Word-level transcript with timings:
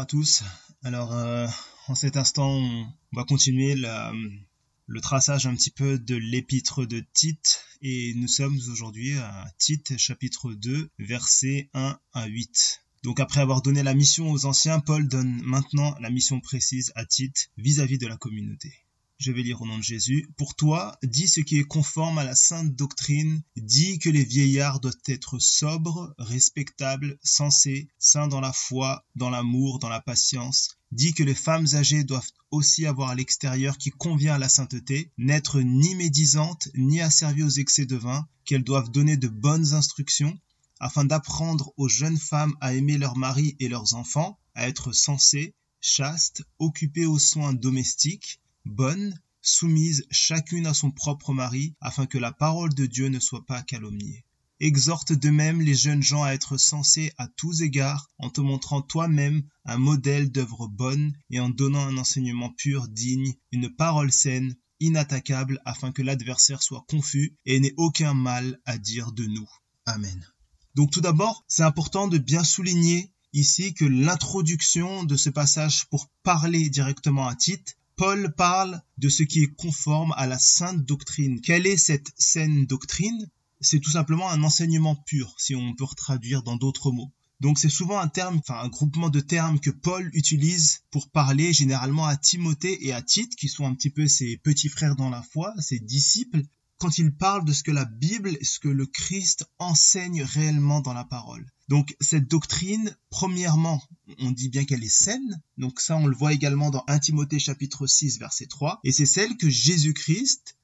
À 0.00 0.06
tous. 0.06 0.44
Alors, 0.82 1.12
euh, 1.12 1.46
en 1.88 1.94
cet 1.94 2.16
instant, 2.16 2.48
on 2.48 2.86
va 3.12 3.24
continuer 3.24 3.74
le 3.74 5.00
traçage 5.02 5.46
un 5.46 5.54
petit 5.54 5.70
peu 5.70 5.98
de 5.98 6.16
l'épître 6.16 6.86
de 6.86 7.04
Tite 7.12 7.62
et 7.82 8.14
nous 8.14 8.26
sommes 8.26 8.58
aujourd'hui 8.70 9.18
à 9.18 9.44
Tite 9.58 9.98
chapitre 9.98 10.54
2 10.54 10.88
versets 11.00 11.68
1 11.74 11.98
à 12.14 12.26
8. 12.26 12.80
Donc 13.02 13.20
après 13.20 13.42
avoir 13.42 13.60
donné 13.60 13.82
la 13.82 13.92
mission 13.92 14.30
aux 14.30 14.46
anciens, 14.46 14.80
Paul 14.80 15.06
donne 15.06 15.42
maintenant 15.42 15.94
la 16.00 16.08
mission 16.08 16.40
précise 16.40 16.92
à 16.94 17.04
Tite 17.04 17.50
vis-à-vis 17.58 17.96
-vis 17.96 18.00
de 18.00 18.06
la 18.06 18.16
communauté. 18.16 18.72
Je 19.20 19.32
vais 19.32 19.42
lire 19.42 19.60
au 19.60 19.66
nom 19.66 19.76
de 19.76 19.82
Jésus. 19.82 20.30
Pour 20.38 20.54
toi, 20.54 20.96
dis 21.02 21.28
ce 21.28 21.42
qui 21.42 21.58
est 21.58 21.64
conforme 21.64 22.16
à 22.16 22.24
la 22.24 22.34
sainte 22.34 22.74
doctrine, 22.74 23.42
dis 23.54 23.98
que 23.98 24.08
les 24.08 24.24
vieillards 24.24 24.80
doivent 24.80 24.96
être 25.04 25.38
sobres, 25.38 26.14
respectables, 26.16 27.18
sensés, 27.22 27.90
saints 27.98 28.28
dans 28.28 28.40
la 28.40 28.54
foi, 28.54 29.04
dans 29.16 29.28
l'amour, 29.28 29.78
dans 29.78 29.90
la 29.90 30.00
patience. 30.00 30.78
Dis 30.90 31.12
que 31.12 31.22
les 31.22 31.34
femmes 31.34 31.66
âgées 31.74 32.02
doivent 32.02 32.30
aussi 32.50 32.86
avoir 32.86 33.10
à 33.10 33.14
l'extérieur 33.14 33.76
qui 33.76 33.90
convient 33.90 34.36
à 34.36 34.38
la 34.38 34.48
sainteté, 34.48 35.12
n'être 35.18 35.60
ni 35.60 35.94
médisantes, 35.96 36.68
ni 36.74 37.02
asservies 37.02 37.42
aux 37.42 37.50
excès 37.50 37.84
de 37.84 37.96
vin, 37.96 38.26
qu'elles 38.46 38.64
doivent 38.64 38.90
donner 38.90 39.18
de 39.18 39.28
bonnes 39.28 39.74
instructions, 39.74 40.38
afin 40.78 41.04
d'apprendre 41.04 41.74
aux 41.76 41.88
jeunes 41.88 42.18
femmes 42.18 42.56
à 42.62 42.72
aimer 42.72 42.96
leurs 42.96 43.18
maris 43.18 43.54
et 43.60 43.68
leurs 43.68 43.92
enfants, 43.92 44.38
à 44.54 44.66
être 44.66 44.92
sensées, 44.92 45.54
chastes, 45.82 46.42
occupées 46.58 47.04
aux 47.04 47.18
soins 47.18 47.52
domestiques, 47.52 48.40
bonnes, 48.64 49.18
soumises 49.42 50.04
chacune 50.10 50.66
à 50.66 50.74
son 50.74 50.90
propre 50.90 51.32
mari, 51.32 51.74
afin 51.80 52.06
que 52.06 52.18
la 52.18 52.32
parole 52.32 52.74
de 52.74 52.86
Dieu 52.86 53.08
ne 53.08 53.20
soit 53.20 53.46
pas 53.46 53.62
calomniée. 53.62 54.24
Exhorte 54.60 55.12
de 55.14 55.30
même 55.30 55.62
les 55.62 55.74
jeunes 55.74 56.02
gens 56.02 56.22
à 56.22 56.32
être 56.32 56.58
sensés 56.58 57.12
à 57.16 57.28
tous 57.28 57.62
égards, 57.62 58.10
en 58.18 58.28
te 58.28 58.42
montrant 58.42 58.82
toi-même 58.82 59.42
un 59.64 59.78
modèle 59.78 60.30
d'œuvre 60.30 60.68
bonne 60.68 61.14
et 61.30 61.40
en 61.40 61.48
donnant 61.48 61.86
un 61.86 61.96
enseignement 61.96 62.52
pur, 62.52 62.88
digne, 62.88 63.34
une 63.52 63.74
parole 63.74 64.12
saine, 64.12 64.54
inattaquable, 64.78 65.62
afin 65.64 65.92
que 65.92 66.02
l'adversaire 66.02 66.62
soit 66.62 66.84
confus 66.88 67.38
et 67.46 67.58
n'ait 67.58 67.74
aucun 67.78 68.12
mal 68.12 68.60
à 68.66 68.76
dire 68.76 69.12
de 69.12 69.24
nous. 69.24 69.48
Amen. 69.86 70.26
Donc 70.74 70.90
tout 70.90 71.00
d'abord, 71.00 71.44
c'est 71.48 71.62
important 71.62 72.06
de 72.08 72.18
bien 72.18 72.44
souligner 72.44 73.10
ici 73.32 73.72
que 73.72 73.84
l'introduction 73.84 75.04
de 75.04 75.16
ce 75.16 75.30
passage 75.30 75.86
pour 75.86 76.08
parler 76.22 76.68
directement 76.68 77.28
à 77.28 77.34
Tite 77.34 77.78
Paul 78.00 78.32
parle 78.34 78.80
de 78.96 79.10
ce 79.10 79.22
qui 79.22 79.42
est 79.42 79.54
conforme 79.58 80.14
à 80.16 80.26
la 80.26 80.38
sainte 80.38 80.86
doctrine. 80.86 81.42
Quelle 81.42 81.66
est 81.66 81.76
cette 81.76 82.10
saine 82.16 82.64
doctrine? 82.64 83.28
C'est 83.60 83.78
tout 83.78 83.90
simplement 83.90 84.30
un 84.30 84.42
enseignement 84.42 84.96
pur, 84.96 85.34
si 85.36 85.54
on 85.54 85.74
peut 85.74 85.84
traduire 85.94 86.42
dans 86.42 86.56
d'autres 86.56 86.92
mots. 86.92 87.12
Donc 87.40 87.58
c'est 87.58 87.68
souvent 87.68 87.98
un 87.98 88.08
terme, 88.08 88.38
enfin 88.38 88.58
un 88.58 88.70
groupement 88.70 89.10
de 89.10 89.20
termes 89.20 89.60
que 89.60 89.68
Paul 89.68 90.08
utilise 90.14 90.80
pour 90.90 91.10
parler 91.10 91.52
généralement 91.52 92.06
à 92.06 92.16
Timothée 92.16 92.86
et 92.86 92.94
à 92.94 93.02
Tite, 93.02 93.36
qui 93.36 93.48
sont 93.48 93.66
un 93.66 93.74
petit 93.74 93.90
peu 93.90 94.08
ses 94.08 94.38
petits 94.38 94.70
frères 94.70 94.96
dans 94.96 95.10
la 95.10 95.22
foi, 95.22 95.52
ses 95.58 95.78
disciples, 95.78 96.40
quand 96.80 96.96
il 96.96 97.14
parle 97.14 97.44
de 97.44 97.52
ce 97.52 97.62
que 97.62 97.70
la 97.70 97.84
Bible, 97.84 98.36
ce 98.42 98.58
que 98.58 98.68
le 98.68 98.86
Christ 98.86 99.44
enseigne 99.58 100.22
réellement 100.22 100.80
dans 100.80 100.94
la 100.94 101.04
parole. 101.04 101.46
Donc 101.68 101.94
cette 102.00 102.26
doctrine, 102.26 102.96
premièrement, 103.10 103.82
on 104.18 104.30
dit 104.30 104.48
bien 104.48 104.64
qu'elle 104.64 104.82
est 104.82 104.88
saine, 104.88 105.42
donc 105.58 105.78
ça 105.78 105.96
on 105.96 106.06
le 106.06 106.16
voit 106.16 106.32
également 106.32 106.70
dans 106.70 106.82
1 106.88 106.98
Timothée 106.98 107.38
chapitre 107.38 107.86
6 107.86 108.18
verset 108.18 108.46
3, 108.46 108.80
et 108.82 108.92
c'est 108.92 109.06
celle 109.06 109.36
que 109.36 109.50
Jésus-Christ 109.50 110.56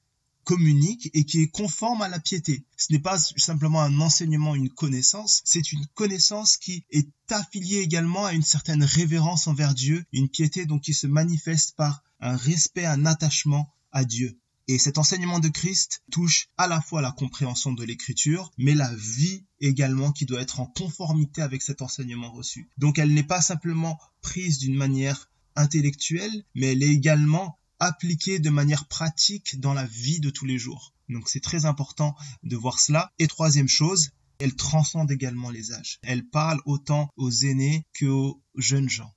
communique 0.43 1.11
et 1.13 1.23
qui 1.23 1.41
est 1.41 1.49
conforme 1.49 2.01
à 2.01 2.09
la 2.09 2.19
piété. 2.19 2.65
Ce 2.77 2.91
n'est 2.91 2.99
pas 2.99 3.19
simplement 3.19 3.81
un 3.81 4.01
enseignement, 4.01 4.55
une 4.55 4.69
connaissance, 4.69 5.41
c'est 5.45 5.71
une 5.71 5.85
connaissance 5.93 6.57
qui 6.57 6.83
est 6.89 7.09
affiliée 7.29 7.79
également 7.79 8.25
à 8.25 8.33
une 8.33 8.43
certaine 8.43 8.83
révérence 8.83 9.45
envers 9.45 9.75
Dieu, 9.75 10.03
une 10.13 10.29
piété 10.29 10.65
donc 10.65 10.81
qui 10.81 10.95
se 10.95 11.05
manifeste 11.05 11.75
par 11.75 12.03
un 12.21 12.35
respect, 12.35 12.85
un 12.85 13.05
attachement 13.05 13.71
à 13.91 14.03
Dieu. 14.03 14.39
Et 14.69 14.77
cet 14.77 14.97
enseignement 14.97 15.39
de 15.39 15.47
Christ 15.47 16.01
touche 16.11 16.49
à 16.57 16.67
la 16.67 16.81
fois 16.81 17.01
la 17.01 17.13
compréhension 17.13 17.71
de 17.71 17.85
l'écriture, 17.85 18.51
mais 18.57 18.75
la 18.75 18.93
vie 18.95 19.45
également 19.61 20.11
qui 20.11 20.25
doit 20.25 20.41
être 20.41 20.59
en 20.59 20.65
conformité 20.65 21.41
avec 21.41 21.61
cet 21.61 21.81
enseignement 21.81 22.31
reçu. 22.31 22.69
Donc 22.77 22.99
elle 22.99 23.13
n'est 23.13 23.23
pas 23.23 23.41
simplement 23.41 23.97
prise 24.21 24.57
d'une 24.59 24.75
manière 24.75 25.29
intellectuelle, 25.55 26.43
mais 26.53 26.73
elle 26.73 26.83
est 26.83 26.93
également 26.93 27.57
appliquée 27.79 28.39
de 28.39 28.49
manière 28.49 28.87
pratique 28.87 29.59
dans 29.59 29.73
la 29.73 29.85
vie 29.85 30.19
de 30.19 30.29
tous 30.29 30.45
les 30.45 30.57
jours. 30.57 30.93
Donc 31.09 31.29
c'est 31.29 31.39
très 31.39 31.65
important 31.65 32.15
de 32.43 32.55
voir 32.57 32.79
cela. 32.79 33.13
Et 33.19 33.27
troisième 33.27 33.69
chose, 33.69 34.09
elle 34.39 34.55
transcende 34.55 35.11
également 35.11 35.49
les 35.49 35.71
âges. 35.71 35.99
Elle 36.03 36.27
parle 36.27 36.61
autant 36.65 37.09
aux 37.15 37.31
aînés 37.31 37.85
qu'aux 37.97 38.41
jeunes 38.55 38.89
gens. 38.89 39.13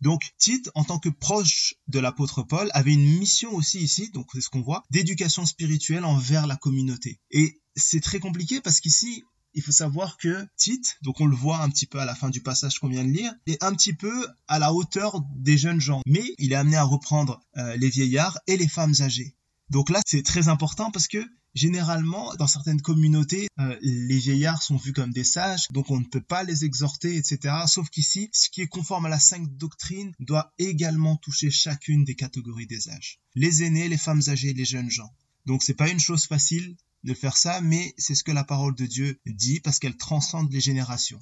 Donc 0.00 0.22
Tite, 0.38 0.70
en 0.74 0.84
tant 0.84 0.98
que 0.98 1.08
proche 1.08 1.74
de 1.88 1.98
l'apôtre 1.98 2.42
Paul, 2.42 2.70
avait 2.74 2.92
une 2.92 3.18
mission 3.18 3.54
aussi 3.54 3.78
ici, 3.78 4.10
donc 4.10 4.28
c'est 4.32 4.40
ce 4.40 4.50
qu'on 4.50 4.62
voit, 4.62 4.84
d'éducation 4.90 5.46
spirituelle 5.46 6.04
envers 6.04 6.46
la 6.46 6.56
communauté. 6.56 7.20
Et 7.30 7.60
c'est 7.76 8.00
très 8.00 8.20
compliqué 8.20 8.60
parce 8.60 8.80
qu'ici, 8.80 9.24
il 9.54 9.62
faut 9.62 9.72
savoir 9.72 10.16
que 10.16 10.46
Tite, 10.56 10.96
donc 11.02 11.20
on 11.20 11.26
le 11.26 11.36
voit 11.36 11.62
un 11.62 11.70
petit 11.70 11.86
peu 11.86 12.00
à 12.00 12.04
la 12.04 12.14
fin 12.14 12.28
du 12.28 12.42
passage 12.42 12.78
qu'on 12.78 12.88
vient 12.88 13.04
de 13.04 13.10
lire, 13.10 13.32
est 13.46 13.62
un 13.62 13.72
petit 13.74 13.92
peu 13.92 14.26
à 14.48 14.58
la 14.58 14.72
hauteur 14.72 15.22
des 15.36 15.56
jeunes 15.56 15.80
gens, 15.80 16.02
mais 16.06 16.24
il 16.38 16.52
est 16.52 16.56
amené 16.56 16.76
à 16.76 16.84
reprendre 16.84 17.40
euh, 17.56 17.76
les 17.76 17.88
vieillards 17.88 18.38
et 18.46 18.56
les 18.56 18.68
femmes 18.68 18.94
âgées. 19.00 19.36
Donc 19.70 19.90
là, 19.90 20.00
c'est 20.06 20.22
très 20.22 20.48
important 20.48 20.90
parce 20.90 21.08
que 21.08 21.24
généralement, 21.54 22.34
dans 22.34 22.46
certaines 22.46 22.80
communautés, 22.80 23.48
euh, 23.58 23.76
les 23.80 24.18
vieillards 24.18 24.62
sont 24.62 24.76
vus 24.76 24.92
comme 24.92 25.12
des 25.12 25.24
sages, 25.24 25.68
donc 25.70 25.90
on 25.90 26.00
ne 26.00 26.04
peut 26.04 26.20
pas 26.20 26.42
les 26.42 26.64
exhorter, 26.64 27.16
etc. 27.16 27.54
Sauf 27.66 27.88
qu'ici, 27.90 28.28
ce 28.32 28.50
qui 28.50 28.60
est 28.60 28.66
conforme 28.66 29.06
à 29.06 29.08
la 29.08 29.20
sainte 29.20 29.56
doctrine 29.56 30.12
doit 30.18 30.52
également 30.58 31.16
toucher 31.16 31.50
chacune 31.50 32.04
des 32.04 32.14
catégories 32.14 32.66
des 32.66 32.88
âges. 32.88 33.20
Les 33.34 33.62
aînés, 33.62 33.88
les 33.88 33.98
femmes 33.98 34.22
âgées, 34.28 34.52
les 34.52 34.64
jeunes 34.64 34.90
gens. 34.90 35.12
Donc 35.46 35.62
c'est 35.62 35.74
pas 35.74 35.90
une 35.90 36.00
chose 36.00 36.26
facile 36.26 36.76
de 37.04 37.14
faire 37.14 37.36
ça, 37.36 37.60
mais 37.60 37.94
c'est 37.98 38.14
ce 38.14 38.24
que 38.24 38.32
la 38.32 38.44
parole 38.44 38.74
de 38.74 38.86
Dieu 38.86 39.20
dit 39.26 39.60
parce 39.60 39.78
qu'elle 39.78 39.96
transcende 39.96 40.52
les 40.52 40.60
générations. 40.60 41.20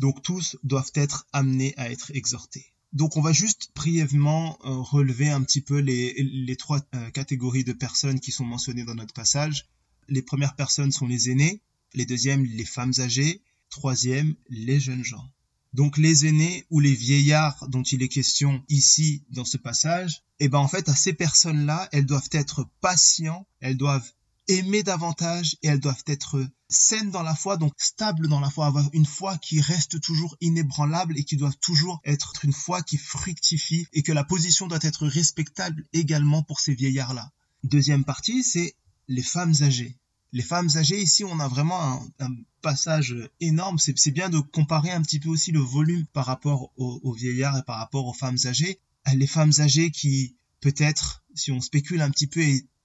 Donc 0.00 0.22
tous 0.22 0.56
doivent 0.64 0.90
être 0.94 1.26
amenés 1.32 1.74
à 1.76 1.90
être 1.90 2.10
exhortés. 2.14 2.72
Donc 2.92 3.16
on 3.16 3.22
va 3.22 3.32
juste 3.32 3.70
brièvement 3.74 4.58
euh, 4.64 4.70
relever 4.80 5.30
un 5.30 5.42
petit 5.42 5.62
peu 5.62 5.78
les, 5.78 6.56
trois 6.56 6.80
euh, 6.94 7.10
catégories 7.10 7.64
de 7.64 7.72
personnes 7.72 8.20
qui 8.20 8.32
sont 8.32 8.44
mentionnées 8.44 8.84
dans 8.84 8.94
notre 8.94 9.14
passage. 9.14 9.66
Les 10.08 10.20
premières 10.20 10.56
personnes 10.56 10.92
sont 10.92 11.06
les 11.06 11.30
aînés, 11.30 11.62
les 11.94 12.04
deuxièmes 12.04 12.44
les 12.44 12.64
femmes 12.66 12.92
âgées, 12.98 13.40
troisième 13.70 14.34
les 14.50 14.78
jeunes 14.78 15.04
gens. 15.04 15.26
Donc 15.72 15.96
les 15.96 16.26
aînés 16.26 16.66
ou 16.68 16.80
les 16.80 16.94
vieillards 16.94 17.66
dont 17.68 17.82
il 17.82 18.02
est 18.02 18.08
question 18.08 18.62
ici 18.68 19.24
dans 19.30 19.46
ce 19.46 19.56
passage, 19.56 20.22
eh 20.38 20.48
ben 20.48 20.58
en 20.58 20.68
fait 20.68 20.90
à 20.90 20.94
ces 20.94 21.14
personnes-là, 21.14 21.88
elles 21.92 22.04
doivent 22.04 22.28
être 22.32 22.68
patients, 22.82 23.46
elles 23.60 23.78
doivent 23.78 24.12
aimer 24.48 24.82
davantage 24.82 25.56
et 25.62 25.68
elles 25.68 25.80
doivent 25.80 26.04
être 26.06 26.46
saines 26.68 27.10
dans 27.10 27.22
la 27.22 27.34
foi, 27.34 27.56
donc 27.56 27.72
stables 27.76 28.28
dans 28.28 28.40
la 28.40 28.50
foi, 28.50 28.66
avoir 28.66 28.88
une 28.92 29.06
foi 29.06 29.38
qui 29.38 29.60
reste 29.60 30.00
toujours 30.00 30.36
inébranlable 30.40 31.18
et 31.18 31.24
qui 31.24 31.36
doit 31.36 31.52
toujours 31.60 32.00
être 32.04 32.32
une 32.44 32.52
foi 32.52 32.82
qui 32.82 32.96
fructifie 32.96 33.86
et 33.92 34.02
que 34.02 34.12
la 34.12 34.24
position 34.24 34.66
doit 34.66 34.78
être 34.82 35.06
respectable 35.06 35.86
également 35.92 36.42
pour 36.42 36.60
ces 36.60 36.74
vieillards-là. 36.74 37.30
Deuxième 37.62 38.04
partie, 38.04 38.42
c'est 38.42 38.74
les 39.08 39.22
femmes 39.22 39.54
âgées. 39.60 39.96
Les 40.32 40.42
femmes 40.42 40.70
âgées, 40.76 41.00
ici, 41.00 41.24
on 41.24 41.38
a 41.40 41.48
vraiment 41.48 42.02
un, 42.18 42.30
passage 42.62 43.16
énorme. 43.40 43.78
C'est 43.78 44.12
bien 44.12 44.30
de 44.30 44.38
comparer 44.38 44.92
un 44.92 45.02
petit 45.02 45.18
peu 45.18 45.28
aussi 45.28 45.50
le 45.50 45.58
volume 45.58 46.06
par 46.12 46.26
rapport 46.26 46.70
aux, 46.76 47.12
vieillards 47.12 47.58
et 47.58 47.62
par 47.64 47.78
rapport 47.78 48.06
aux 48.06 48.12
femmes 48.12 48.38
âgées. 48.46 48.78
Les 49.14 49.26
femmes 49.26 49.52
âgées 49.58 49.90
qui, 49.90 50.36
peut-être, 50.60 51.24
si 51.34 51.50
on 51.50 51.60
spécule 51.60 52.00
un 52.00 52.10
petit 52.10 52.28
peu, 52.28 52.40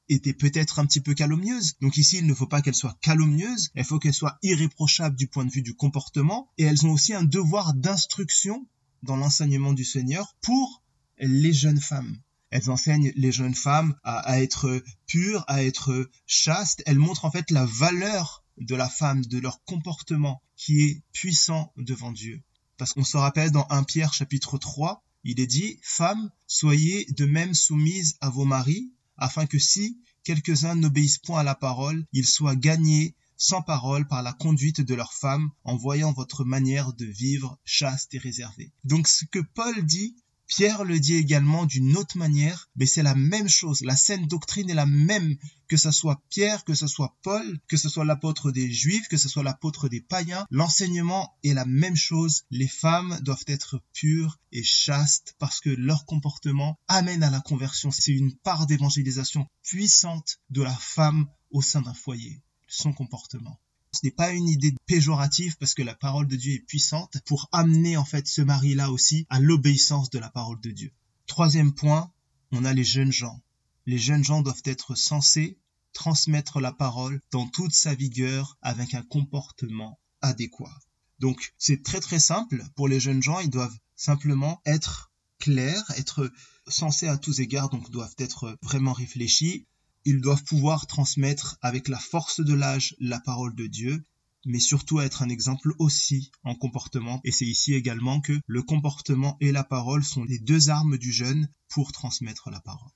était 0.09 0.33
peut-être 0.33 0.79
un 0.79 0.85
petit 0.85 1.01
peu 1.01 1.13
calomnieuse. 1.13 1.75
Donc 1.81 1.97
ici, 1.97 2.17
il 2.17 2.25
ne 2.25 2.33
faut 2.33 2.47
pas 2.47 2.61
qu'elle 2.61 2.75
soit 2.75 2.97
calomnieuse, 3.01 3.71
il 3.75 3.83
faut 3.83 3.99
qu'elle 3.99 4.13
soit 4.13 4.37
irréprochable 4.41 5.15
du 5.15 5.27
point 5.27 5.45
de 5.45 5.51
vue 5.51 5.61
du 5.61 5.75
comportement, 5.75 6.49
et 6.57 6.63
elles 6.63 6.85
ont 6.85 6.91
aussi 6.91 7.13
un 7.13 7.23
devoir 7.23 7.73
d'instruction 7.73 8.67
dans 9.03 9.17
l'enseignement 9.17 9.73
du 9.73 9.85
Seigneur 9.85 10.35
pour 10.41 10.83
les 11.19 11.53
jeunes 11.53 11.81
femmes. 11.81 12.17
Elles 12.49 12.69
enseignent 12.69 13.11
les 13.15 13.31
jeunes 13.31 13.55
femmes 13.55 13.95
à, 14.03 14.41
être 14.41 14.81
pures, 15.05 15.43
à 15.47 15.63
être 15.63 16.09
chastes. 16.25 16.81
Elles 16.85 16.99
montrent 16.99 17.25
en 17.25 17.31
fait 17.31 17.51
la 17.51 17.65
valeur 17.65 18.45
de 18.57 18.75
la 18.75 18.89
femme, 18.89 19.25
de 19.25 19.39
leur 19.39 19.63
comportement 19.65 20.41
qui 20.55 20.81
est 20.81 21.03
puissant 21.11 21.73
devant 21.77 22.11
Dieu. 22.11 22.41
Parce 22.77 22.93
qu'on 22.93 23.03
se 23.03 23.17
rappelle 23.17 23.51
dans 23.51 23.67
1 23.69 23.83
Pierre 23.83 24.13
chapitre 24.13 24.57
3, 24.57 25.03
il 25.23 25.39
est 25.39 25.47
dit, 25.47 25.77
Femmes, 25.81 26.31
soyez 26.45 27.05
de 27.17 27.25
même 27.25 27.53
soumises 27.53 28.17
à 28.21 28.29
vos 28.29 28.45
maris, 28.45 28.91
afin 29.17 29.45
que 29.45 29.59
si 29.59 29.99
quelques-uns 30.23 30.75
n'obéissent 30.75 31.19
point 31.19 31.39
à 31.39 31.43
la 31.43 31.55
parole, 31.55 32.05
ils 32.13 32.27
soient 32.27 32.55
gagnés 32.55 33.15
sans 33.37 33.61
parole 33.61 34.07
par 34.07 34.23
la 34.23 34.33
conduite 34.33 34.81
de 34.81 34.95
leurs 34.95 35.13
femmes 35.13 35.51
en 35.63 35.77
voyant 35.77 36.11
votre 36.11 36.43
manière 36.43 36.93
de 36.93 37.05
vivre 37.05 37.59
chaste 37.63 38.13
et 38.15 38.17
réservée. 38.17 38.71
Donc 38.83 39.07
ce 39.07 39.25
que 39.25 39.39
Paul 39.39 39.85
dit 39.85 40.15
Pierre 40.47 40.85
le 40.85 40.99
dit 40.99 41.15
également 41.15 41.65
d'une 41.65 41.97
autre 41.97 42.17
manière, 42.17 42.69
mais 42.75 42.85
c'est 42.85 43.03
la 43.03 43.15
même 43.15 43.49
chose. 43.49 43.81
La 43.81 43.97
saine 43.97 44.27
doctrine 44.27 44.69
est 44.69 44.75
la 44.75 44.85
même, 44.85 45.35
que 45.67 45.75
ce 45.75 45.91
soit 45.91 46.23
Pierre, 46.29 46.63
que 46.63 46.73
ce 46.73 46.87
soit 46.87 47.17
Paul, 47.21 47.59
que 47.67 47.75
ce 47.75 47.89
soit 47.89 48.05
l'apôtre 48.05 48.51
des 48.51 48.71
Juifs, 48.71 49.09
que 49.09 49.17
ce 49.17 49.27
soit 49.27 49.43
l'apôtre 49.43 49.89
des 49.89 49.99
païens. 49.99 50.47
L'enseignement 50.49 51.37
est 51.43 51.53
la 51.53 51.65
même 51.65 51.97
chose. 51.97 52.43
Les 52.49 52.67
femmes 52.67 53.19
doivent 53.21 53.43
être 53.47 53.81
pures 53.93 54.39
et 54.53 54.63
chastes 54.63 55.35
parce 55.37 55.59
que 55.59 55.69
leur 55.69 56.05
comportement 56.05 56.79
amène 56.87 57.23
à 57.23 57.29
la 57.29 57.41
conversion. 57.41 57.91
C'est 57.91 58.13
une 58.13 58.35
part 58.37 58.67
d'évangélisation 58.67 59.47
puissante 59.63 60.39
de 60.49 60.61
la 60.61 60.75
femme 60.75 61.27
au 61.51 61.61
sein 61.61 61.81
d'un 61.81 61.93
foyer, 61.93 62.41
son 62.67 62.93
comportement. 62.93 63.59
Ce 63.91 63.99
n'est 64.03 64.11
pas 64.11 64.31
une 64.31 64.47
idée 64.47 64.75
péjorative 64.85 65.57
parce 65.57 65.73
que 65.73 65.81
la 65.81 65.95
parole 65.95 66.27
de 66.27 66.35
Dieu 66.35 66.53
est 66.53 66.65
puissante 66.67 67.17
pour 67.25 67.49
amener 67.51 67.97
en 67.97 68.05
fait 68.05 68.27
ce 68.27 68.41
mari-là 68.41 68.91
aussi 68.91 69.25
à 69.29 69.39
l'obéissance 69.39 70.09
de 70.09 70.19
la 70.19 70.29
parole 70.29 70.59
de 70.61 70.71
Dieu. 70.71 70.91
Troisième 71.25 71.73
point, 71.73 72.11
on 72.51 72.65
a 72.65 72.73
les 72.73 72.83
jeunes 72.83 73.11
gens. 73.11 73.41
Les 73.85 73.97
jeunes 73.97 74.23
gens 74.23 74.41
doivent 74.41 74.61
être 74.65 74.95
censés 74.95 75.57
transmettre 75.93 76.59
la 76.59 76.71
parole 76.71 77.21
dans 77.31 77.47
toute 77.47 77.73
sa 77.73 77.95
vigueur 77.95 78.57
avec 78.61 78.93
un 78.93 79.01
comportement 79.01 79.99
adéquat. 80.21 80.77
Donc 81.19 81.53
c'est 81.57 81.81
très 81.81 81.99
très 81.99 82.19
simple 82.19 82.63
pour 82.75 82.87
les 82.87 82.99
jeunes 82.99 83.23
gens, 83.23 83.39
ils 83.39 83.49
doivent 83.49 83.77
simplement 83.95 84.61
être 84.65 85.11
clairs, 85.39 85.83
être 85.97 86.31
censés 86.67 87.07
à 87.07 87.17
tous 87.17 87.39
égards, 87.39 87.69
donc 87.69 87.89
doivent 87.89 88.15
être 88.19 88.57
vraiment 88.61 88.93
réfléchis, 88.93 89.65
ils 90.05 90.21
doivent 90.21 90.43
pouvoir 90.43 90.87
transmettre 90.87 91.57
avec 91.61 91.87
la 91.87 91.99
force 91.99 92.39
de 92.39 92.53
l'âge 92.53 92.95
la 92.99 93.19
parole 93.19 93.55
de 93.55 93.67
Dieu, 93.67 94.05
mais 94.45 94.59
surtout 94.59 95.01
être 95.01 95.21
un 95.21 95.29
exemple 95.29 95.73
aussi 95.79 96.31
en 96.43 96.55
comportement. 96.55 97.19
Et 97.23 97.31
c'est 97.31 97.45
ici 97.45 97.73
également 97.73 98.21
que 98.21 98.39
le 98.45 98.61
comportement 98.63 99.37
et 99.41 99.51
la 99.51 99.63
parole 99.63 100.03
sont 100.03 100.23
les 100.23 100.39
deux 100.39 100.69
armes 100.69 100.97
du 100.97 101.11
jeune 101.11 101.49
pour 101.67 101.91
transmettre 101.91 102.49
la 102.49 102.61
parole. 102.61 102.91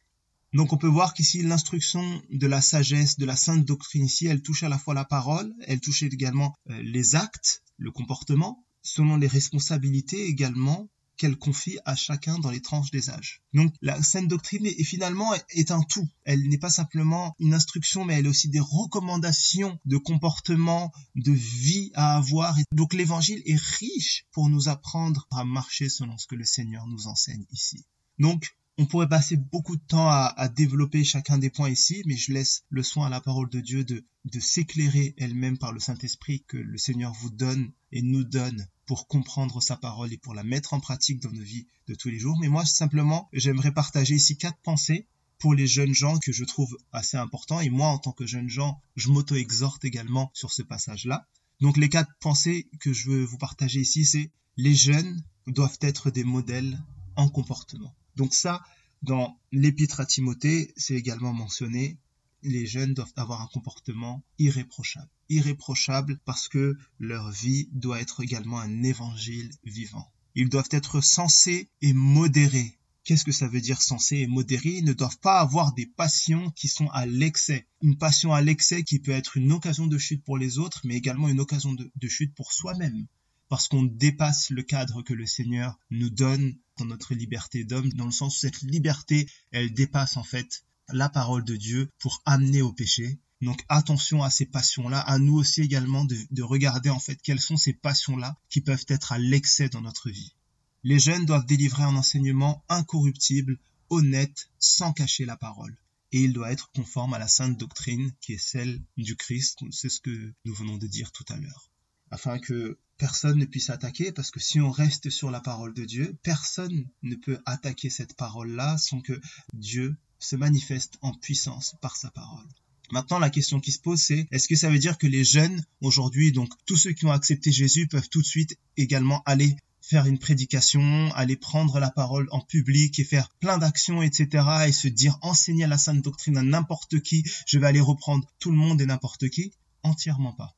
Donc 0.53 0.73
on 0.73 0.77
peut 0.77 0.87
voir 0.87 1.13
qu'ici 1.13 1.43
l'instruction 1.43 2.21
de 2.29 2.47
la 2.47 2.61
sagesse, 2.61 3.17
de 3.17 3.25
la 3.25 3.37
sainte 3.37 3.65
doctrine 3.65 4.05
ici, 4.05 4.27
elle 4.27 4.41
touche 4.41 4.63
à 4.63 4.69
la 4.69 4.77
fois 4.77 4.93
la 4.93 5.05
parole, 5.05 5.53
elle 5.61 5.79
touche 5.79 6.03
également 6.03 6.53
euh, 6.69 6.81
les 6.81 7.15
actes, 7.15 7.63
le 7.77 7.91
comportement, 7.91 8.65
selon 8.81 9.15
les 9.15 9.27
responsabilités 9.27 10.25
également 10.25 10.89
qu'elle 11.17 11.37
confie 11.37 11.77
à 11.85 11.95
chacun 11.95 12.39
dans 12.39 12.49
les 12.49 12.61
tranches 12.61 12.91
des 12.91 13.09
âges. 13.09 13.41
Donc 13.53 13.73
la 13.81 14.01
sainte 14.01 14.27
doctrine 14.27 14.65
est, 14.65 14.83
finalement 14.83 15.31
est 15.49 15.71
un 15.71 15.83
tout. 15.83 16.07
Elle 16.23 16.47
n'est 16.47 16.57
pas 16.57 16.69
simplement 16.69 17.35
une 17.39 17.53
instruction, 17.53 18.05
mais 18.05 18.15
elle 18.15 18.25
est 18.25 18.29
aussi 18.29 18.49
des 18.49 18.59
recommandations 18.59 19.79
de 19.85 19.97
comportement, 19.97 20.91
de 21.15 21.31
vie 21.31 21.91
à 21.93 22.17
avoir. 22.17 22.55
Donc 22.71 22.93
l'évangile 22.93 23.41
est 23.45 23.61
riche 23.61 24.25
pour 24.31 24.49
nous 24.49 24.69
apprendre 24.69 25.27
à 25.31 25.43
marcher 25.43 25.89
selon 25.89 26.17
ce 26.17 26.27
que 26.27 26.35
le 26.35 26.45
Seigneur 26.45 26.87
nous 26.87 27.07
enseigne 27.07 27.45
ici. 27.51 27.85
Donc 28.19 28.55
on 28.77 28.85
pourrait 28.85 29.09
passer 29.09 29.37
beaucoup 29.37 29.75
de 29.75 29.83
temps 29.87 30.09
à, 30.09 30.49
développer 30.49 31.03
chacun 31.03 31.37
des 31.37 31.49
points 31.49 31.69
ici, 31.69 32.01
mais 32.05 32.15
je 32.15 32.33
laisse 32.33 32.63
le 32.69 32.81
soin 32.81 33.07
à 33.07 33.09
la 33.09 33.21
parole 33.21 33.49
de 33.49 33.59
Dieu 33.59 33.83
de 33.83 34.39
s'éclairer 34.39 35.13
elle-même 35.17 35.57
par 35.57 35.71
le 35.71 35.79
Saint-Esprit 35.79 36.43
que 36.47 36.57
le 36.57 36.77
Seigneur 36.77 37.13
vous 37.13 37.29
donne 37.29 37.71
et 37.91 38.01
nous 38.01 38.23
donne 38.23 38.67
pour 38.91 39.07
comprendre 39.07 39.61
sa 39.61 39.77
parole 39.77 40.11
et 40.11 40.17
pour 40.17 40.33
la 40.33 40.43
mettre 40.43 40.73
en 40.73 40.81
pratique 40.81 41.21
dans 41.21 41.31
nos 41.31 41.41
vies 41.41 41.65
de 41.87 41.95
tous 41.95 42.09
les 42.09 42.19
jours. 42.19 42.37
Mais 42.41 42.49
moi, 42.49 42.65
simplement, 42.65 43.29
j'aimerais 43.31 43.73
partager 43.73 44.15
ici 44.15 44.35
quatre 44.35 44.59
pensées 44.63 45.07
pour 45.39 45.53
les 45.53 45.65
jeunes 45.65 45.93
gens 45.93 46.19
que 46.19 46.33
je 46.33 46.43
trouve 46.43 46.77
assez 46.91 47.15
importants. 47.15 47.61
Et 47.61 47.69
moi, 47.69 47.87
en 47.87 47.99
tant 47.99 48.11
que 48.11 48.25
jeune 48.25 48.49
gens, 48.49 48.81
je 48.97 49.07
m'auto-exhorte 49.07 49.85
également 49.85 50.29
sur 50.33 50.51
ce 50.51 50.61
passage-là. 50.61 51.25
Donc 51.61 51.77
les 51.77 51.87
quatre 51.87 52.11
pensées 52.19 52.67
que 52.81 52.91
je 52.91 53.09
veux 53.09 53.23
vous 53.23 53.37
partager 53.37 53.79
ici, 53.79 54.03
c'est 54.03 54.29
les 54.57 54.75
jeunes 54.75 55.23
doivent 55.47 55.79
être 55.79 56.11
des 56.11 56.25
modèles 56.25 56.77
en 57.15 57.29
comportement. 57.29 57.95
Donc 58.17 58.33
ça, 58.33 58.61
dans 59.03 59.39
l'épître 59.53 60.01
à 60.01 60.05
Timothée, 60.05 60.73
c'est 60.75 60.95
également 60.95 61.31
mentionné, 61.31 61.97
les 62.43 62.65
jeunes 62.65 62.93
doivent 62.93 63.13
avoir 63.15 63.41
un 63.41 63.47
comportement 63.47 64.23
irréprochable. 64.39 65.09
Irréprochable 65.29 66.19
parce 66.25 66.47
que 66.47 66.77
leur 66.99 67.31
vie 67.31 67.69
doit 67.71 68.01
être 68.01 68.21
également 68.21 68.59
un 68.59 68.83
évangile 68.83 69.51
vivant. 69.63 70.11
Ils 70.35 70.49
doivent 70.49 70.69
être 70.71 71.01
sensés 71.01 71.69
et 71.81 71.93
modérés. 71.93 72.77
Qu'est-ce 73.03 73.25
que 73.25 73.31
ça 73.31 73.47
veut 73.47 73.61
dire 73.61 73.81
sensés 73.81 74.17
et 74.17 74.27
modérés? 74.27 74.77
Ils 74.77 74.85
ne 74.85 74.93
doivent 74.93 75.19
pas 75.19 75.39
avoir 75.39 75.73
des 75.73 75.87
passions 75.87 76.51
qui 76.51 76.67
sont 76.67 76.89
à 76.89 77.05
l'excès. 77.05 77.67
Une 77.81 77.97
passion 77.97 78.33
à 78.33 78.41
l'excès 78.41 78.83
qui 78.83 78.99
peut 78.99 79.11
être 79.11 79.37
une 79.37 79.51
occasion 79.51 79.87
de 79.87 79.97
chute 79.97 80.23
pour 80.23 80.37
les 80.37 80.59
autres, 80.59 80.81
mais 80.83 80.95
également 80.95 81.27
une 81.27 81.39
occasion 81.39 81.73
de, 81.73 81.91
de 81.95 82.07
chute 82.07 82.33
pour 82.35 82.53
soi-même 82.53 83.07
parce 83.51 83.67
qu'on 83.67 83.83
dépasse 83.83 84.49
le 84.49 84.63
cadre 84.63 85.01
que 85.01 85.13
le 85.13 85.25
Seigneur 85.25 85.77
nous 85.89 86.09
donne 86.09 86.55
dans 86.77 86.85
notre 86.85 87.13
liberté 87.13 87.65
d'homme, 87.65 87.91
dans 87.91 88.05
le 88.05 88.11
sens 88.11 88.37
où 88.37 88.39
cette 88.39 88.61
liberté, 88.61 89.27
elle 89.51 89.73
dépasse 89.73 90.15
en 90.15 90.23
fait 90.23 90.63
la 90.93 91.09
parole 91.09 91.43
de 91.43 91.55
Dieu 91.55 91.89
pour 91.99 92.21
amener 92.25 92.61
au 92.61 92.73
péché. 92.73 93.19
Donc 93.41 93.63
attention 93.69 94.23
à 94.23 94.29
ces 94.29 94.45
passions-là, 94.45 94.99
à 94.99 95.17
nous 95.17 95.35
aussi 95.35 95.61
également 95.61 96.05
de, 96.05 96.17
de 96.29 96.43
regarder 96.43 96.89
en 96.89 96.99
fait 96.99 97.19
quelles 97.21 97.39
sont 97.39 97.57
ces 97.57 97.73
passions-là 97.73 98.37
qui 98.49 98.61
peuvent 98.61 98.85
être 98.87 99.11
à 99.11 99.17
l'excès 99.17 99.69
dans 99.69 99.81
notre 99.81 100.09
vie. 100.09 100.35
Les 100.83 100.99
jeunes 100.99 101.25
doivent 101.25 101.45
délivrer 101.45 101.83
un 101.83 101.95
enseignement 101.95 102.63
incorruptible, 102.69 103.59
honnête, 103.89 104.49
sans 104.59 104.93
cacher 104.93 105.25
la 105.25 105.37
parole. 105.37 105.77
Et 106.11 106.21
il 106.21 106.33
doit 106.33 106.51
être 106.51 106.69
conforme 106.75 107.13
à 107.13 107.19
la 107.19 107.27
sainte 107.27 107.57
doctrine 107.57 108.11
qui 108.21 108.33
est 108.33 108.37
celle 108.37 108.81
du 108.97 109.15
Christ, 109.15 109.59
c'est 109.71 109.89
ce 109.89 110.01
que 110.01 110.33
nous 110.45 110.53
venons 110.53 110.77
de 110.77 110.87
dire 110.87 111.11
tout 111.11 111.25
à 111.29 111.37
l'heure 111.37 111.71
afin 112.11 112.39
que 112.39 112.77
personne 112.97 113.39
ne 113.39 113.45
puisse 113.45 113.69
attaquer, 113.69 114.11
parce 114.11 114.29
que 114.29 114.39
si 114.39 114.59
on 114.59 114.69
reste 114.69 115.09
sur 115.09 115.31
la 115.31 115.39
parole 115.39 115.73
de 115.73 115.85
Dieu, 115.85 116.15
personne 116.21 116.85
ne 117.01 117.15
peut 117.15 117.41
attaquer 117.45 117.89
cette 117.89 118.15
parole-là 118.15 118.77
sans 118.77 118.99
que 118.99 119.19
Dieu 119.53 119.95
se 120.21 120.37
manifeste 120.37 120.97
en 121.01 121.13
puissance 121.13 121.75
par 121.81 121.97
sa 121.97 122.09
parole. 122.11 122.47
Maintenant, 122.91 123.19
la 123.19 123.29
question 123.29 123.59
qui 123.59 123.73
se 123.73 123.79
pose, 123.79 123.99
c'est 124.01 124.27
est-ce 124.31 124.47
que 124.47 124.55
ça 124.55 124.69
veut 124.69 124.79
dire 124.79 124.97
que 124.97 125.07
les 125.07 125.25
jeunes, 125.25 125.61
aujourd'hui, 125.81 126.31
donc 126.31 126.49
tous 126.65 126.77
ceux 126.77 126.93
qui 126.93 127.05
ont 127.05 127.11
accepté 127.11 127.51
Jésus, 127.51 127.87
peuvent 127.87 128.07
tout 128.07 128.21
de 128.21 128.27
suite 128.27 128.57
également 128.77 129.21
aller 129.25 129.57
faire 129.81 130.05
une 130.05 130.19
prédication, 130.19 131.13
aller 131.15 131.35
prendre 131.35 131.79
la 131.79 131.89
parole 131.89 132.29
en 132.31 132.39
public 132.39 132.97
et 132.99 133.03
faire 133.03 133.29
plein 133.41 133.57
d'actions, 133.57 134.01
etc. 134.01 134.45
et 134.67 134.71
se 134.71 134.87
dire 134.87 135.17
enseigner 135.21 135.67
la 135.67 135.77
sainte 135.77 136.01
doctrine 136.01 136.37
à 136.37 136.43
n'importe 136.43 137.01
qui, 137.01 137.25
je 137.45 137.59
vais 137.59 137.67
aller 137.67 137.81
reprendre 137.81 138.25
tout 138.39 138.51
le 138.51 138.57
monde 138.57 138.79
et 138.79 138.85
n'importe 138.85 139.27
qui? 139.29 139.51
Entièrement 139.83 140.33
pas 140.33 140.55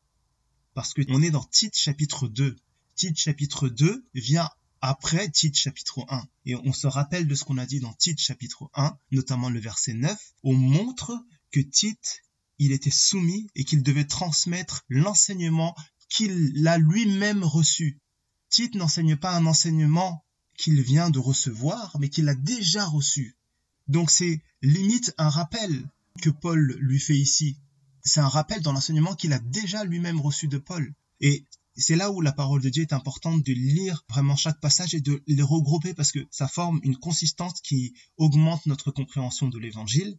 parce 0.73 0.93
qu'on 0.93 1.21
est 1.21 1.31
dans 1.31 1.43
Tite 1.43 1.77
chapitre 1.77 2.27
2. 2.27 2.55
Tite 2.95 3.17
chapitre 3.17 3.69
2 3.69 4.05
vient 4.13 4.49
après 4.85 5.29
Tite 5.29 5.55
chapitre 5.55 6.05
1. 6.09 6.27
Et 6.45 6.55
on 6.55 6.73
se 6.73 6.87
rappelle 6.87 7.25
de 7.25 7.35
ce 7.35 7.45
qu'on 7.45 7.57
a 7.57 7.65
dit 7.65 7.79
dans 7.79 7.93
Tite 7.93 8.19
chapitre 8.19 8.69
1, 8.73 8.97
notamment 9.11 9.49
le 9.49 9.61
verset 9.61 9.93
9. 9.93 10.19
On 10.43 10.53
montre 10.53 11.17
que 11.51 11.61
Tite, 11.61 12.21
il 12.59 12.73
était 12.73 12.91
soumis 12.91 13.47
et 13.55 13.63
qu'il 13.63 13.81
devait 13.81 14.05
transmettre 14.05 14.83
l'enseignement 14.89 15.73
qu'il 16.09 16.67
a 16.67 16.77
lui-même 16.77 17.45
reçu. 17.45 18.01
Tite 18.49 18.75
n'enseigne 18.75 19.15
pas 19.15 19.35
un 19.35 19.45
enseignement 19.45 20.25
qu'il 20.57 20.81
vient 20.81 21.09
de 21.09 21.19
recevoir, 21.19 21.97
mais 21.99 22.09
qu'il 22.09 22.27
a 22.27 22.35
déjà 22.35 22.85
reçu. 22.85 23.37
Donc 23.87 24.11
c'est 24.11 24.41
limite 24.61 25.13
un 25.17 25.29
rappel 25.29 25.89
que 26.21 26.29
Paul 26.29 26.77
lui 26.81 26.99
fait 26.99 27.17
ici 27.17 27.57
c'est 28.03 28.19
un 28.19 28.27
rappel 28.27 28.61
dans 28.61 28.73
l'enseignement 28.73 29.15
qu'il 29.15 29.33
a 29.33 29.39
déjà 29.39 29.85
lui-même 29.85 30.19
reçu 30.19 30.47
de 30.47 30.57
Paul. 30.57 30.93
Et 31.21 31.45
c'est 31.81 31.95
là 31.95 32.11
où 32.11 32.21
la 32.21 32.31
parole 32.31 32.61
de 32.61 32.69
Dieu 32.69 32.83
est 32.83 32.93
importante 32.93 33.43
de 33.43 33.53
lire 33.53 34.05
vraiment 34.09 34.35
chaque 34.35 34.59
passage 34.59 34.93
et 34.93 35.01
de 35.01 35.23
les 35.27 35.41
regrouper 35.41 35.93
parce 35.93 36.11
que 36.11 36.25
ça 36.29 36.47
forme 36.47 36.79
une 36.83 36.97
consistance 36.97 37.61
qui 37.61 37.93
augmente 38.17 38.65
notre 38.65 38.91
compréhension 38.91 39.47
de 39.47 39.57
l'évangile. 39.57 40.17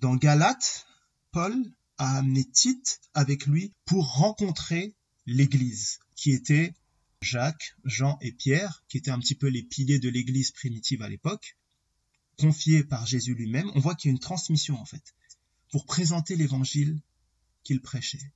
Dans 0.00 0.16
Galates, 0.16 0.86
Paul 1.32 1.54
a 1.96 2.18
amené 2.18 2.44
Tite 2.44 3.00
avec 3.14 3.46
lui 3.46 3.72
pour 3.84 4.12
rencontrer 4.12 4.94
l'église 5.26 6.00
qui 6.16 6.32
était 6.32 6.74
Jacques, 7.22 7.76
Jean 7.84 8.18
et 8.20 8.32
Pierre, 8.32 8.82
qui 8.88 8.98
étaient 8.98 9.10
un 9.10 9.18
petit 9.18 9.34
peu 9.34 9.48
les 9.48 9.62
piliers 9.62 9.98
de 9.98 10.08
l'église 10.08 10.50
primitive 10.50 11.02
à 11.02 11.08
l'époque, 11.08 11.56
confiés 12.38 12.84
par 12.84 13.06
Jésus 13.06 13.34
lui-même. 13.34 13.70
On 13.74 13.80
voit 13.80 13.94
qu'il 13.94 14.10
y 14.10 14.12
a 14.12 14.16
une 14.16 14.18
transmission 14.18 14.78
en 14.80 14.84
fait 14.84 15.14
pour 15.70 15.86
présenter 15.86 16.36
l'évangile 16.36 17.00
qu'il 17.62 17.80
prêchait. 17.80 18.32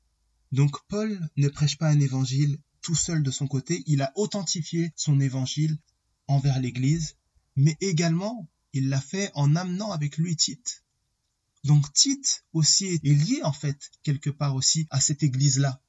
Donc 0.54 0.78
Paul 0.86 1.18
ne 1.36 1.48
prêche 1.48 1.78
pas 1.78 1.88
un 1.88 1.98
évangile 1.98 2.60
tout 2.80 2.94
seul 2.94 3.24
de 3.24 3.32
son 3.32 3.48
côté, 3.48 3.82
il 3.88 4.02
a 4.02 4.12
authentifié 4.14 4.92
son 4.94 5.18
évangile 5.18 5.76
envers 6.28 6.60
l'Église, 6.60 7.16
mais 7.56 7.76
également 7.80 8.48
il 8.72 8.88
l'a 8.88 9.00
fait 9.00 9.32
en 9.34 9.56
amenant 9.56 9.90
avec 9.90 10.16
lui 10.16 10.36
Tite. 10.36 10.84
Donc 11.64 11.92
Tite 11.92 12.44
aussi 12.52 12.84
est 12.86 13.04
lié 13.04 13.40
en 13.42 13.52
fait 13.52 13.90
quelque 14.04 14.30
part 14.30 14.54
aussi 14.54 14.86
à 14.90 15.00
cette 15.00 15.24
Église-là. 15.24 15.80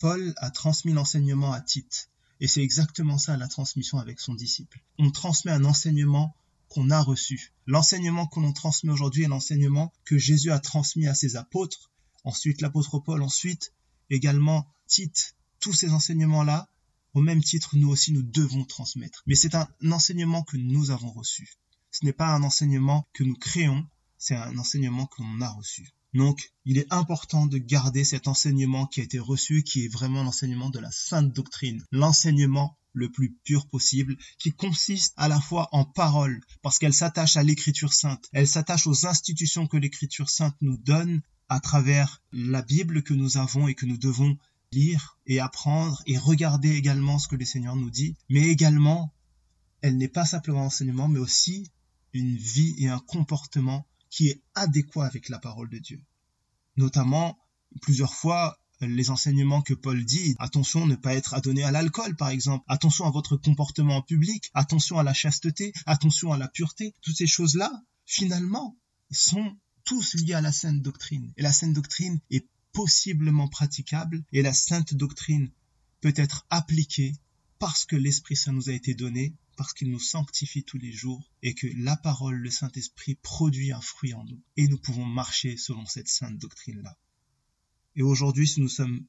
Paul 0.00 0.34
a 0.38 0.50
transmis 0.50 0.92
l'enseignement 0.92 1.52
à 1.52 1.60
Tite, 1.60 2.10
et 2.40 2.48
c'est 2.48 2.64
exactement 2.64 3.16
ça 3.16 3.36
la 3.36 3.46
transmission 3.46 3.98
avec 3.98 4.18
son 4.18 4.34
disciple. 4.34 4.82
On 4.98 5.12
transmet 5.12 5.52
un 5.52 5.64
enseignement 5.64 6.34
qu'on 6.68 6.90
a 6.90 7.00
reçu. 7.00 7.52
L'enseignement 7.66 8.26
que 8.26 8.40
l'on 8.40 8.52
transmet 8.52 8.90
aujourd'hui 8.90 9.22
est 9.22 9.28
l'enseignement 9.28 9.92
que 10.04 10.18
Jésus 10.18 10.50
a 10.50 10.58
transmis 10.58 11.06
à 11.06 11.14
ses 11.14 11.36
apôtres 11.36 11.92
ensuite 12.24 12.60
l'apôtre 12.60 12.98
Paul, 12.98 13.22
ensuite 13.22 13.72
également 14.10 14.66
Tite, 14.86 15.36
tous 15.60 15.72
ces 15.72 15.90
enseignements-là 15.90 16.68
au 17.14 17.20
même 17.20 17.42
titre, 17.42 17.76
nous 17.76 17.88
aussi, 17.88 18.12
nous 18.12 18.22
devons 18.22 18.64
transmettre. 18.64 19.22
Mais 19.26 19.34
c'est 19.34 19.54
un 19.54 19.68
enseignement 19.90 20.42
que 20.42 20.56
nous 20.56 20.90
avons 20.90 21.10
reçu. 21.10 21.54
Ce 21.90 22.04
n'est 22.04 22.12
pas 22.12 22.28
un 22.28 22.42
enseignement 22.42 23.08
que 23.12 23.24
nous 23.24 23.34
créons, 23.34 23.84
c'est 24.16 24.36
un 24.36 24.56
enseignement 24.58 25.06
que 25.06 25.22
l'on 25.22 25.40
a 25.40 25.48
reçu. 25.48 25.88
Donc, 26.14 26.52
il 26.64 26.78
est 26.78 26.92
important 26.92 27.46
de 27.46 27.58
garder 27.58 28.04
cet 28.04 28.28
enseignement 28.28 28.86
qui 28.86 29.00
a 29.00 29.04
été 29.04 29.18
reçu, 29.18 29.62
qui 29.62 29.84
est 29.84 29.88
vraiment 29.88 30.22
l'enseignement 30.22 30.70
de 30.70 30.78
la 30.78 30.90
sainte 30.90 31.32
doctrine, 31.32 31.84
l'enseignement 31.90 32.76
le 32.92 33.10
plus 33.10 33.32
pur 33.44 33.68
possible, 33.68 34.16
qui 34.38 34.52
consiste 34.52 35.14
à 35.16 35.28
la 35.28 35.40
fois 35.40 35.68
en 35.72 35.84
parole, 35.84 36.40
parce 36.62 36.78
qu'elle 36.78 36.92
s'attache 36.92 37.36
à 37.36 37.44
l'écriture 37.44 37.92
sainte, 37.92 38.28
elle 38.32 38.48
s'attache 38.48 38.88
aux 38.88 39.06
institutions 39.06 39.68
que 39.68 39.76
l'écriture 39.76 40.28
sainte 40.28 40.56
nous 40.60 40.76
donne 40.76 41.22
à 41.50 41.60
travers 41.60 42.22
la 42.32 42.62
Bible 42.62 43.02
que 43.02 43.12
nous 43.12 43.36
avons 43.36 43.68
et 43.68 43.74
que 43.74 43.84
nous 43.84 43.98
devons 43.98 44.38
lire 44.72 45.18
et 45.26 45.40
apprendre 45.40 46.00
et 46.06 46.16
regarder 46.16 46.70
également 46.70 47.18
ce 47.18 47.26
que 47.26 47.34
le 47.34 47.44
Seigneur 47.44 47.74
nous 47.74 47.90
dit, 47.90 48.16
mais 48.28 48.48
également, 48.48 49.12
elle 49.82 49.96
n'est 49.96 50.08
pas 50.08 50.24
simplement 50.24 50.62
un 50.62 50.66
enseignement, 50.66 51.08
mais 51.08 51.18
aussi 51.18 51.70
une 52.12 52.36
vie 52.36 52.76
et 52.78 52.88
un 52.88 53.00
comportement 53.00 53.86
qui 54.10 54.28
est 54.28 54.40
adéquat 54.54 55.06
avec 55.06 55.28
la 55.28 55.40
parole 55.40 55.68
de 55.68 55.78
Dieu. 55.78 56.00
Notamment, 56.76 57.36
plusieurs 57.82 58.14
fois, 58.14 58.56
les 58.80 59.10
enseignements 59.10 59.60
que 59.60 59.74
Paul 59.74 60.04
dit, 60.04 60.36
attention 60.38 60.86
ne 60.86 60.94
pas 60.94 61.14
être 61.14 61.34
adonné 61.34 61.64
à 61.64 61.72
l'alcool 61.72 62.14
par 62.16 62.28
exemple, 62.28 62.64
attention 62.68 63.06
à 63.06 63.10
votre 63.10 63.36
comportement 63.36 64.02
public, 64.02 64.50
attention 64.54 64.98
à 64.98 65.02
la 65.02 65.14
chasteté, 65.14 65.72
attention 65.84 66.32
à 66.32 66.38
la 66.38 66.46
pureté, 66.46 66.94
toutes 67.02 67.16
ces 67.16 67.26
choses-là, 67.26 67.72
finalement, 68.06 68.76
sont 69.10 69.56
tous 69.90 70.14
liés 70.14 70.34
à 70.34 70.40
la 70.40 70.52
sainte 70.52 70.82
doctrine. 70.82 71.32
Et 71.36 71.42
la 71.42 71.52
sainte 71.52 71.72
doctrine 71.72 72.20
est 72.30 72.46
possiblement 72.70 73.48
praticable 73.48 74.22
et 74.30 74.40
la 74.40 74.52
sainte 74.52 74.94
doctrine 74.94 75.50
peut 76.00 76.12
être 76.14 76.46
appliquée 76.48 77.16
parce 77.58 77.86
que 77.86 77.96
l'Esprit 77.96 78.36
Saint 78.36 78.52
nous 78.52 78.70
a 78.70 78.72
été 78.72 78.94
donné, 78.94 79.34
parce 79.56 79.72
qu'il 79.72 79.90
nous 79.90 79.98
sanctifie 79.98 80.62
tous 80.62 80.78
les 80.78 80.92
jours 80.92 81.28
et 81.42 81.54
que 81.54 81.66
la 81.76 81.96
parole, 81.96 82.36
le 82.36 82.50
Saint-Esprit 82.50 83.16
produit 83.16 83.72
un 83.72 83.80
fruit 83.80 84.14
en 84.14 84.24
nous. 84.26 84.40
Et 84.56 84.68
nous 84.68 84.78
pouvons 84.78 85.04
marcher 85.04 85.56
selon 85.56 85.84
cette 85.86 86.06
sainte 86.06 86.38
doctrine-là. 86.38 86.96
Et 87.96 88.02
aujourd'hui, 88.02 88.46
si 88.46 88.60
nous 88.60 88.68
sommes 88.68 89.04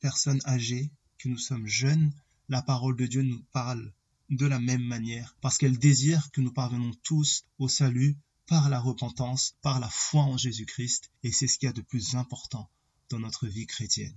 personnes 0.00 0.40
âgées, 0.46 0.90
que 1.18 1.28
nous 1.28 1.36
sommes 1.36 1.66
jeunes, 1.66 2.14
la 2.48 2.62
parole 2.62 2.96
de 2.96 3.06
Dieu 3.06 3.20
nous 3.20 3.42
parle 3.52 3.92
de 4.30 4.46
la 4.46 4.58
même 4.58 4.84
manière, 4.84 5.36
parce 5.42 5.58
qu'elle 5.58 5.78
désire 5.78 6.30
que 6.30 6.40
nous 6.40 6.52
parvenons 6.52 6.94
tous 7.02 7.44
au 7.58 7.68
salut 7.68 8.16
par 8.46 8.68
la 8.68 8.80
repentance, 8.80 9.56
par 9.62 9.80
la 9.80 9.88
foi 9.88 10.22
en 10.22 10.36
Jésus-Christ, 10.36 11.10
et 11.22 11.32
c'est 11.32 11.46
ce 11.46 11.58
qu'il 11.58 11.66
y 11.66 11.70
a 11.70 11.72
de 11.72 11.80
plus 11.80 12.14
important 12.14 12.68
dans 13.10 13.18
notre 13.18 13.46
vie 13.46 13.66
chrétienne. 13.66 14.14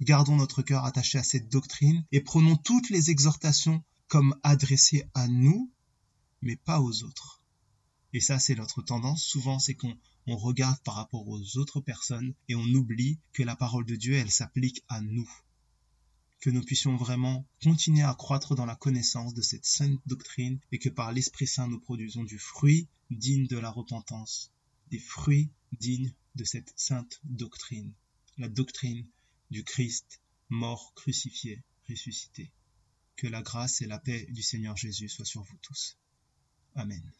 Gardons 0.00 0.36
notre 0.36 0.62
cœur 0.62 0.84
attaché 0.84 1.18
à 1.18 1.22
cette 1.22 1.50
doctrine 1.50 2.04
et 2.10 2.20
prenons 2.20 2.56
toutes 2.56 2.90
les 2.90 3.10
exhortations 3.10 3.82
comme 4.08 4.34
adressées 4.42 5.04
à 5.14 5.28
nous, 5.28 5.70
mais 6.42 6.56
pas 6.56 6.80
aux 6.80 7.02
autres. 7.02 7.42
Et 8.12 8.20
ça, 8.20 8.38
c'est 8.38 8.54
notre 8.54 8.82
tendance. 8.82 9.22
Souvent, 9.22 9.58
c'est 9.58 9.74
qu'on 9.74 9.96
regarde 10.26 10.80
par 10.82 10.94
rapport 10.94 11.28
aux 11.28 11.58
autres 11.58 11.80
personnes 11.80 12.34
et 12.48 12.54
on 12.54 12.64
oublie 12.64 13.18
que 13.32 13.42
la 13.42 13.56
parole 13.56 13.84
de 13.84 13.94
Dieu, 13.94 14.14
elle 14.14 14.30
s'applique 14.30 14.82
à 14.88 15.00
nous. 15.00 15.30
Que 16.40 16.50
nous 16.50 16.62
puissions 16.62 16.96
vraiment 16.96 17.46
continuer 17.62 18.02
à 18.02 18.14
croître 18.14 18.54
dans 18.54 18.66
la 18.66 18.76
connaissance 18.76 19.34
de 19.34 19.42
cette 19.42 19.66
sainte 19.66 20.00
doctrine 20.06 20.58
et 20.72 20.78
que 20.78 20.88
par 20.88 21.12
l'Esprit 21.12 21.46
Saint, 21.46 21.68
nous 21.68 21.80
produisons 21.80 22.24
du 22.24 22.38
fruit 22.38 22.88
digne 23.10 23.46
de 23.46 23.58
la 23.58 23.70
repentance, 23.70 24.50
des 24.90 24.98
fruits 24.98 25.50
dignes 25.72 26.12
de 26.34 26.44
cette 26.44 26.72
sainte 26.76 27.20
doctrine 27.24 27.92
la 28.40 28.48
doctrine 28.48 29.06
du 29.50 29.64
Christ 29.64 30.20
mort, 30.48 30.92
crucifié, 30.94 31.62
ressuscité. 31.88 32.50
Que 33.16 33.26
la 33.26 33.42
grâce 33.42 33.82
et 33.82 33.86
la 33.86 33.98
paix 33.98 34.26
du 34.30 34.42
Seigneur 34.42 34.76
Jésus 34.76 35.10
soient 35.10 35.26
sur 35.26 35.42
vous 35.42 35.58
tous. 35.62 35.98
Amen. 36.74 37.12